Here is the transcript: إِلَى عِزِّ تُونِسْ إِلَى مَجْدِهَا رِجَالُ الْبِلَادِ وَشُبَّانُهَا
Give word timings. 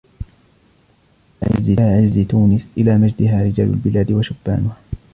إِلَى 1.43 1.81
عِزِّ 1.81 2.19
تُونِسْ 2.27 2.69
إِلَى 2.77 2.97
مَجْدِهَا 2.97 3.43
رِجَالُ 3.43 3.67
الْبِلَادِ 3.69 4.11
وَشُبَّانُهَا 4.11 4.77